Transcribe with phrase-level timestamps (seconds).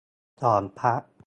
[0.41, 0.93] สองพระ